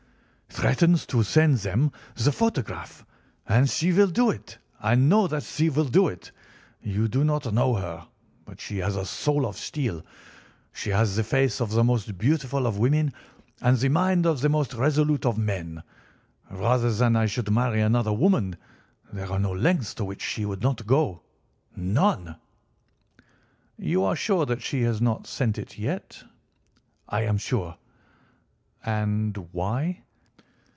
[0.53, 3.05] "Threatens to send them the photograph.
[3.47, 4.59] And she will do it.
[4.81, 6.31] I know that she will do it.
[6.83, 8.05] You do not know her,
[8.45, 10.05] but she has a soul of steel.
[10.73, 13.13] She has the face of the most beautiful of women,
[13.61, 15.81] and the mind of the most resolute of men.
[16.51, 18.57] Rather than I should marry another woman,
[19.13, 22.35] there are no lengths to which she would not go—none."
[23.79, 26.23] "You are sure that she has not sent it yet?"
[27.07, 27.77] "I am sure."
[28.85, 30.01] "And why?"